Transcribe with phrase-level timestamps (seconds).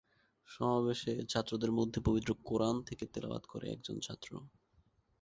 [0.47, 4.29] সমাবেশে ছাত্রদের মধ্যে পবিত্র কুরআন থেকে তেলাওয়াত করে একজন ছাত্র।